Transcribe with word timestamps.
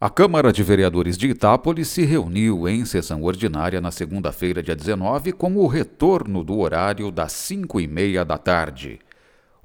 A 0.00 0.08
Câmara 0.08 0.52
de 0.52 0.62
Vereadores 0.62 1.18
de 1.18 1.26
Itápolis 1.26 1.88
se 1.88 2.04
reuniu 2.04 2.68
em 2.68 2.84
sessão 2.84 3.20
ordinária 3.24 3.80
na 3.80 3.90
segunda-feira, 3.90 4.62
dia 4.62 4.76
19, 4.76 5.32
com 5.32 5.56
o 5.56 5.66
retorno 5.66 6.44
do 6.44 6.56
horário 6.60 7.10
das 7.10 7.32
5 7.32 7.80
e 7.80 7.88
meia 7.88 8.24
da 8.24 8.38
tarde. 8.38 9.00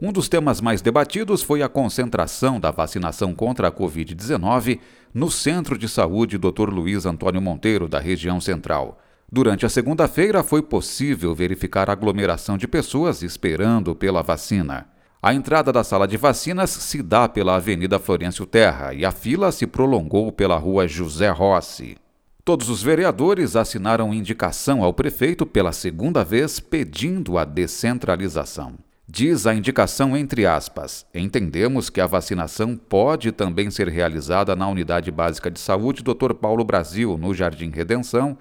Um 0.02 0.12
dos 0.12 0.28
temas 0.28 0.60
mais 0.60 0.82
debatidos 0.82 1.44
foi 1.44 1.62
a 1.62 1.70
concentração 1.70 2.60
da 2.60 2.72
vacinação 2.72 3.36
contra 3.36 3.68
a 3.68 3.72
Covid-19 3.72 4.80
no 5.14 5.30
Centro 5.30 5.78
de 5.78 5.88
Saúde 5.88 6.40
Dr. 6.40 6.72
Luiz 6.72 7.06
Antônio 7.06 7.40
Monteiro, 7.40 7.88
da 7.88 8.00
região 8.00 8.42
central. 8.42 9.00
Durante 9.32 9.68
a 9.68 9.70
segunda-feira, 9.70 10.42
foi 10.42 10.64
possível 10.64 11.36
verificar 11.36 11.92
aglomeração 11.92 12.58
de 12.58 12.68
pessoas 12.68 13.22
esperando 13.22 13.94
pela 13.94 14.24
vacina. 14.24 14.93
A 15.26 15.34
entrada 15.34 15.72
da 15.72 15.86
sala 15.86 16.06
de 16.06 16.18
vacinas 16.18 16.70
se 16.70 17.02
dá 17.02 17.30
pela 17.30 17.56
Avenida 17.56 17.98
Florencio 17.98 18.46
Terra 18.46 18.94
e 18.94 19.06
a 19.06 19.12
fila 19.12 19.54
se 19.54 19.66
prolongou 19.66 20.34
pela 20.34 20.58
Rua 20.58 20.86
José 20.86 21.30
Rossi. 21.30 21.96
Todos 22.44 22.68
os 22.68 22.84
vereadores 22.84 23.56
assinaram 23.56 24.14
indicação 24.14 24.84
ao 24.84 24.94
prefeito 24.94 25.46
pela 25.46 25.72
segunda 25.72 26.26
vez 26.26 26.60
pedindo 26.60 27.38
a 27.38 27.46
descentralização. 27.46 28.74
Diz 29.08 29.48
a 29.48 29.56
indicação 29.56 30.18
entre 30.18 30.46
aspas: 30.46 31.06
entendemos 31.16 31.90
que 31.90 32.02
a 32.02 32.06
vacinação 32.06 32.76
pode 32.76 33.32
também 33.32 33.72
ser 33.72 33.88
realizada 33.88 34.58
na 34.58 34.68
Unidade 34.68 35.10
Básica 35.10 35.50
de 35.50 35.58
Saúde 35.62 36.04
Dr. 36.04 36.34
Paulo 36.34 36.66
Brasil, 36.66 37.18
no 37.18 37.34
Jardim 37.34 37.70
Redenção, 37.70 38.38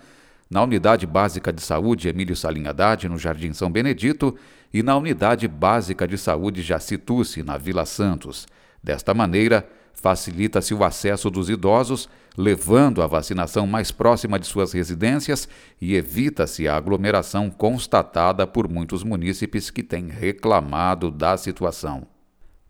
na 0.52 0.62
Unidade 0.64 1.06
Básica 1.06 1.52
de 1.52 1.62
Saúde 1.62 2.08
Emílio 2.08 2.34
Salim 2.34 2.64
no 3.08 3.18
Jardim 3.18 3.54
São 3.54 3.70
Benedito, 3.70 4.36
e 4.72 4.82
na 4.82 4.96
Unidade 4.96 5.46
Básica 5.46 6.06
de 6.06 6.16
Saúde 6.16 6.62
Jacituce, 6.62 7.42
na 7.42 7.58
Vila 7.58 7.84
Santos. 7.84 8.46
Desta 8.82 9.12
maneira, 9.12 9.68
facilita-se 9.92 10.74
o 10.74 10.82
acesso 10.82 11.30
dos 11.30 11.48
idosos, 11.50 12.08
levando 12.36 13.02
a 13.02 13.06
vacinação 13.06 13.66
mais 13.66 13.90
próxima 13.90 14.38
de 14.38 14.46
suas 14.46 14.72
residências 14.72 15.48
e 15.80 15.94
evita-se 15.94 16.66
a 16.66 16.76
aglomeração 16.76 17.50
constatada 17.50 18.46
por 18.46 18.68
muitos 18.68 19.04
munícipes 19.04 19.70
que 19.70 19.82
têm 19.82 20.08
reclamado 20.08 21.10
da 21.10 21.36
situação. 21.36 22.06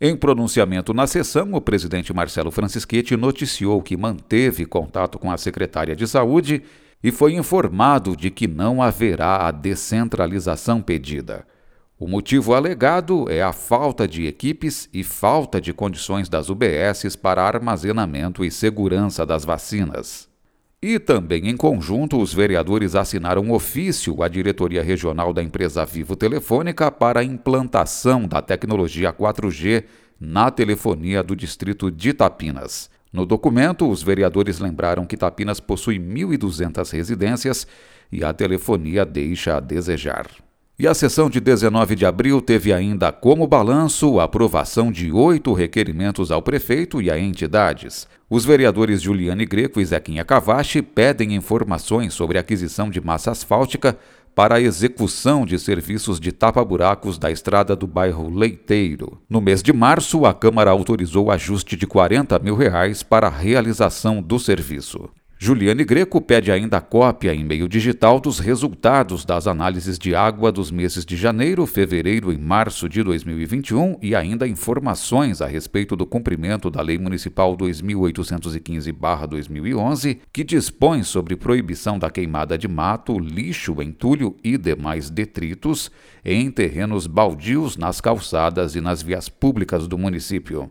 Em 0.00 0.16
pronunciamento 0.16 0.92
na 0.92 1.06
sessão, 1.06 1.54
o 1.54 1.60
presidente 1.60 2.12
Marcelo 2.12 2.50
Francischetti 2.50 3.16
noticiou 3.16 3.80
que 3.80 3.96
manteve 3.96 4.66
contato 4.66 5.16
com 5.16 5.30
a 5.30 5.38
secretária 5.38 5.94
de 5.94 6.08
Saúde 6.08 6.60
e 7.04 7.12
foi 7.12 7.34
informado 7.34 8.16
de 8.16 8.28
que 8.28 8.48
não 8.48 8.82
haverá 8.82 9.46
a 9.46 9.52
descentralização 9.52 10.82
pedida. 10.82 11.46
O 12.02 12.08
motivo 12.08 12.52
alegado 12.52 13.30
é 13.30 13.40
a 13.40 13.52
falta 13.52 14.08
de 14.08 14.26
equipes 14.26 14.88
e 14.92 15.04
falta 15.04 15.60
de 15.60 15.72
condições 15.72 16.28
das 16.28 16.48
UBSs 16.48 17.16
para 17.16 17.44
armazenamento 17.44 18.44
e 18.44 18.50
segurança 18.50 19.24
das 19.24 19.44
vacinas. 19.44 20.28
E 20.82 20.98
também 20.98 21.48
em 21.48 21.56
conjunto, 21.56 22.20
os 22.20 22.34
vereadores 22.34 22.96
assinaram 22.96 23.42
um 23.42 23.52
ofício 23.52 24.20
à 24.20 24.26
diretoria 24.26 24.82
regional 24.82 25.32
da 25.32 25.44
empresa 25.44 25.84
Vivo 25.84 26.16
Telefônica 26.16 26.90
para 26.90 27.20
a 27.20 27.24
implantação 27.24 28.26
da 28.26 28.42
tecnologia 28.42 29.12
4G 29.12 29.84
na 30.18 30.50
telefonia 30.50 31.22
do 31.22 31.36
distrito 31.36 31.88
de 31.88 32.12
Tapinas. 32.12 32.90
No 33.12 33.24
documento, 33.24 33.88
os 33.88 34.02
vereadores 34.02 34.58
lembraram 34.58 35.06
que 35.06 35.16
Tapinas 35.16 35.60
possui 35.60 36.00
1.200 36.00 36.90
residências 36.92 37.64
e 38.10 38.24
a 38.24 38.32
telefonia 38.32 39.04
deixa 39.06 39.58
a 39.58 39.60
desejar. 39.60 40.26
E 40.78 40.88
a 40.88 40.94
sessão 40.94 41.28
de 41.28 41.38
19 41.38 41.94
de 41.94 42.06
abril 42.06 42.40
teve 42.40 42.72
ainda 42.72 43.12
como 43.12 43.46
balanço 43.46 44.18
a 44.18 44.24
aprovação 44.24 44.90
de 44.90 45.12
oito 45.12 45.52
requerimentos 45.52 46.30
ao 46.30 46.40
prefeito 46.40 47.00
e 47.00 47.10
a 47.10 47.18
entidades. 47.18 48.08
Os 48.28 48.44
vereadores 48.44 49.02
Juliane 49.02 49.44
Greco 49.44 49.80
e 49.80 49.84
Zequinha 49.84 50.24
Cavache 50.24 50.80
pedem 50.80 51.34
informações 51.34 52.14
sobre 52.14 52.38
a 52.38 52.40
aquisição 52.40 52.88
de 52.88 53.02
massa 53.02 53.30
asfáltica 53.30 53.98
para 54.34 54.54
a 54.54 54.60
execução 54.60 55.44
de 55.44 55.58
serviços 55.58 56.18
de 56.18 56.32
tapa-buracos 56.32 57.18
da 57.18 57.30
estrada 57.30 57.76
do 57.76 57.86
bairro 57.86 58.34
Leiteiro. 58.34 59.20
No 59.28 59.42
mês 59.42 59.62
de 59.62 59.74
março, 59.74 60.24
a 60.24 60.32
Câmara 60.32 60.70
autorizou 60.70 61.26
o 61.26 61.30
ajuste 61.30 61.76
de 61.76 61.86
40 61.86 62.38
mil 62.38 62.56
reais 62.56 63.02
para 63.02 63.26
a 63.26 63.30
realização 63.30 64.22
do 64.22 64.38
serviço. 64.38 65.10
Juliane 65.44 65.82
Greco 65.82 66.20
pede 66.20 66.52
ainda 66.52 66.80
cópia 66.80 67.34
em 67.34 67.42
meio 67.42 67.68
digital 67.68 68.20
dos 68.20 68.38
resultados 68.38 69.24
das 69.24 69.48
análises 69.48 69.98
de 69.98 70.14
água 70.14 70.52
dos 70.52 70.70
meses 70.70 71.04
de 71.04 71.16
janeiro, 71.16 71.66
fevereiro 71.66 72.32
e 72.32 72.38
março 72.38 72.88
de 72.88 73.02
2021 73.02 73.98
e 74.00 74.14
ainda 74.14 74.46
informações 74.46 75.42
a 75.42 75.48
respeito 75.48 75.96
do 75.96 76.06
cumprimento 76.06 76.70
da 76.70 76.80
Lei 76.80 76.96
Municipal 76.96 77.56
2815-2011, 77.56 80.20
que 80.32 80.44
dispõe 80.44 81.02
sobre 81.02 81.34
proibição 81.34 81.98
da 81.98 82.08
queimada 82.08 82.56
de 82.56 82.68
mato, 82.68 83.18
lixo, 83.18 83.82
entulho 83.82 84.36
e 84.44 84.56
demais 84.56 85.10
detritos 85.10 85.90
em 86.24 86.52
terrenos 86.52 87.08
baldios 87.08 87.76
nas 87.76 88.00
calçadas 88.00 88.76
e 88.76 88.80
nas 88.80 89.02
vias 89.02 89.28
públicas 89.28 89.88
do 89.88 89.98
município. 89.98 90.70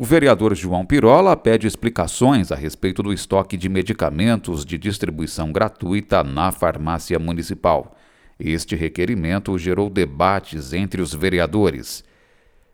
O 0.00 0.04
vereador 0.04 0.54
João 0.54 0.86
Pirola 0.86 1.36
pede 1.36 1.66
explicações 1.66 2.52
a 2.52 2.54
respeito 2.54 3.02
do 3.02 3.12
estoque 3.12 3.56
de 3.56 3.68
medicamentos 3.68 4.64
de 4.64 4.78
distribuição 4.78 5.50
gratuita 5.50 6.22
na 6.22 6.52
farmácia 6.52 7.18
municipal. 7.18 7.96
Este 8.38 8.76
requerimento 8.76 9.58
gerou 9.58 9.90
debates 9.90 10.72
entre 10.72 11.02
os 11.02 11.12
vereadores. 11.12 12.04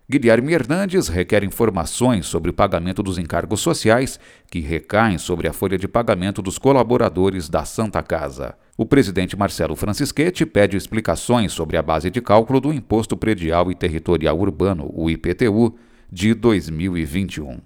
Guilherme 0.07 0.53
Hernandes 0.53 1.09
requer 1.09 1.43
informações 1.45 2.27
sobre 2.27 2.51
o 2.51 2.53
pagamento 2.53 3.03
dos 3.03 3.17
encargos 3.17 3.61
sociais 3.61 4.21
que 4.51 4.61
recaem 4.61 5.17
sobre 5.17 5.49
a 5.49 5.53
folha 5.55 5.79
de 5.79 5.89
pagamento 5.89 6.43
dos 6.43 6.59
colaboradores 6.59 7.49
da 7.49 7.65
Santa 7.65 8.03
Casa. 8.03 8.55
O 8.77 8.85
presidente 8.85 9.35
Marcelo 9.35 9.75
Francischetti 9.75 10.45
pede 10.45 10.77
explicações 10.77 11.53
sobre 11.53 11.79
a 11.79 11.83
base 11.83 12.11
de 12.11 12.21
cálculo 12.21 12.61
do 12.61 12.71
Imposto 12.71 13.17
Predial 13.17 13.71
e 13.71 13.75
Territorial 13.75 14.39
Urbano, 14.39 14.91
o 14.93 15.09
IPTU, 15.09 15.75
de 16.15 16.33
2021. 16.33 17.59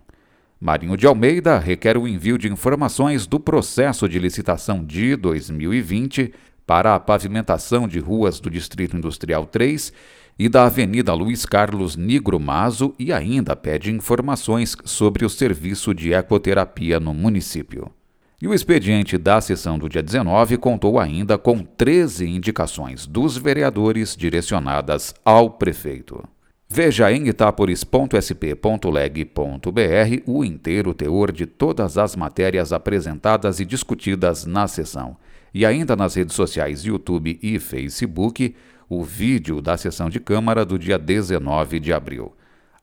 Marinho 0.58 0.96
de 0.96 1.06
Almeida 1.06 1.58
requer 1.58 1.98
o 1.98 2.08
envio 2.08 2.38
de 2.38 2.50
informações 2.50 3.26
do 3.26 3.38
processo 3.38 4.08
de 4.08 4.18
licitação 4.18 4.82
de 4.82 5.14
2020 5.16 6.32
para 6.66 6.94
a 6.94 6.98
pavimentação 6.98 7.86
de 7.86 7.98
ruas 7.98 8.40
do 8.40 8.48
Distrito 8.48 8.96
Industrial 8.96 9.44
3 9.44 9.92
e 10.38 10.48
da 10.48 10.64
Avenida 10.64 11.12
Luiz 11.12 11.44
Carlos 11.44 11.94
Nigro 11.94 12.40
Mazo 12.40 12.94
e 12.98 13.12
ainda 13.12 13.54
pede 13.54 13.92
informações 13.92 14.74
sobre 14.82 15.26
o 15.26 15.28
serviço 15.28 15.92
de 15.92 16.14
ecoterapia 16.14 16.98
no 16.98 17.12
município. 17.12 17.92
E 18.40 18.48
o 18.48 18.54
expediente 18.54 19.18
da 19.18 19.42
sessão 19.42 19.78
do 19.78 19.90
dia 19.90 20.02
19 20.02 20.56
contou 20.56 20.98
ainda 20.98 21.36
com 21.36 21.58
13 21.62 22.26
indicações 22.26 23.06
dos 23.06 23.36
vereadores 23.36 24.16
direcionadas 24.16 25.14
ao 25.22 25.50
prefeito. 25.50 26.26
Veja 26.70 27.10
em 27.10 27.28
itaporis.sp.leg.br 27.28 30.22
o 30.26 30.44
inteiro 30.44 30.92
teor 30.92 31.32
de 31.32 31.46
todas 31.46 31.96
as 31.96 32.14
matérias 32.14 32.74
apresentadas 32.74 33.58
e 33.58 33.64
discutidas 33.64 34.44
na 34.44 34.68
sessão. 34.68 35.16
E 35.52 35.64
ainda 35.64 35.96
nas 35.96 36.14
redes 36.14 36.36
sociais 36.36 36.84
YouTube 36.84 37.38
e 37.42 37.58
Facebook, 37.58 38.54
o 38.86 39.02
vídeo 39.02 39.62
da 39.62 39.78
sessão 39.78 40.10
de 40.10 40.20
Câmara 40.20 40.62
do 40.62 40.78
dia 40.78 40.98
19 40.98 41.80
de 41.80 41.90
abril. 41.90 42.36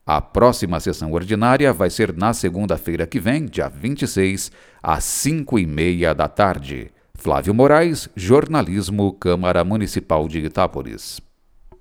A 0.03 0.19
próxima 0.19 0.79
sessão 0.79 1.13
ordinária 1.13 1.71
vai 1.71 1.91
ser 1.91 2.11
na 2.11 2.33
segunda-feira 2.33 3.05
que 3.05 3.19
vem, 3.19 3.45
dia 3.45 3.69
26, 3.69 4.51
às 4.81 5.03
5 5.03 5.59
e 5.59 5.67
meia 5.67 6.11
da 6.13 6.27
tarde. 6.27 6.91
Flávio 7.13 7.53
Moraes, 7.53 8.09
Jornalismo, 8.15 9.13
Câmara 9.13 9.63
Municipal 9.63 10.27
de 10.27 10.39
Itápolis. 10.39 11.21